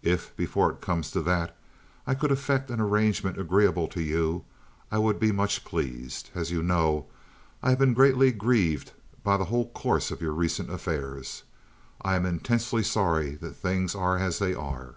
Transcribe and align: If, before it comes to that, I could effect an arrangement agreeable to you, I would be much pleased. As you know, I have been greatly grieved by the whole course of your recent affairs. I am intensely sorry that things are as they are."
If, 0.00 0.34
before 0.34 0.72
it 0.72 0.80
comes 0.80 1.10
to 1.10 1.20
that, 1.20 1.54
I 2.06 2.14
could 2.14 2.32
effect 2.32 2.70
an 2.70 2.80
arrangement 2.80 3.38
agreeable 3.38 3.86
to 3.88 4.00
you, 4.00 4.46
I 4.90 4.96
would 4.96 5.20
be 5.20 5.30
much 5.30 5.62
pleased. 5.62 6.30
As 6.34 6.50
you 6.50 6.62
know, 6.62 7.04
I 7.62 7.68
have 7.68 7.78
been 7.78 7.92
greatly 7.92 8.32
grieved 8.32 8.92
by 9.22 9.36
the 9.36 9.44
whole 9.52 9.68
course 9.72 10.10
of 10.10 10.22
your 10.22 10.32
recent 10.32 10.70
affairs. 10.70 11.42
I 12.00 12.16
am 12.16 12.24
intensely 12.24 12.82
sorry 12.82 13.34
that 13.34 13.56
things 13.56 13.94
are 13.94 14.16
as 14.16 14.38
they 14.38 14.54
are." 14.54 14.94